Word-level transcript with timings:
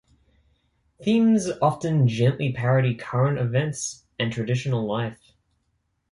Themes 1.03 1.47
often 1.61 2.07
gently 2.07 2.51
parody 2.51 2.95
current 2.95 3.37
events 3.37 4.03
and 4.17 4.33
traditional 4.33 4.87
life. 4.87 5.33